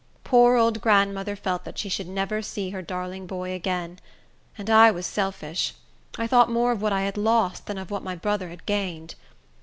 Poor 0.23 0.55
old 0.55 0.81
grandmother 0.81 1.35
felt 1.35 1.63
that 1.63 1.77
she 1.77 1.87
should 1.87 2.07
never 2.07 2.41
see 2.41 2.71
her 2.71 2.81
darling 2.81 3.27
boy 3.27 3.51
again. 3.51 3.99
And 4.57 4.67
I 4.67 4.89
was 4.89 5.05
selfish. 5.05 5.75
I 6.17 6.25
thought 6.25 6.49
more 6.49 6.71
of 6.71 6.81
what 6.81 6.91
I 6.91 7.03
had 7.03 7.17
lost, 7.17 7.67
than 7.67 7.77
of 7.77 7.91
what 7.91 8.01
my 8.01 8.15
brother 8.15 8.49
had 8.49 8.65
gained. 8.65 9.13